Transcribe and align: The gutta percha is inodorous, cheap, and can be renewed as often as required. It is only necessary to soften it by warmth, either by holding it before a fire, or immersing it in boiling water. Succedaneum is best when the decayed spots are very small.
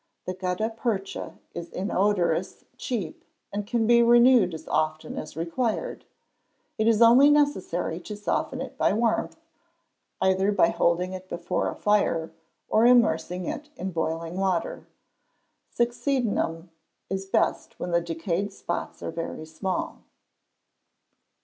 The 0.25 0.33
gutta 0.33 0.71
percha 0.71 1.37
is 1.53 1.69
inodorous, 1.69 2.65
cheap, 2.75 3.23
and 3.53 3.67
can 3.67 3.85
be 3.85 4.01
renewed 4.01 4.51
as 4.55 4.67
often 4.67 5.19
as 5.19 5.37
required. 5.37 6.05
It 6.79 6.87
is 6.87 7.03
only 7.03 7.29
necessary 7.29 7.99
to 7.99 8.17
soften 8.17 8.61
it 8.61 8.79
by 8.79 8.93
warmth, 8.93 9.39
either 10.19 10.51
by 10.51 10.69
holding 10.69 11.13
it 11.13 11.29
before 11.29 11.69
a 11.69 11.75
fire, 11.75 12.31
or 12.67 12.87
immersing 12.87 13.45
it 13.45 13.69
in 13.75 13.91
boiling 13.91 14.37
water. 14.37 14.87
Succedaneum 15.71 16.69
is 17.07 17.27
best 17.27 17.79
when 17.79 17.91
the 17.91 18.01
decayed 18.01 18.51
spots 18.51 19.03
are 19.03 19.11
very 19.11 19.45
small. 19.45 19.99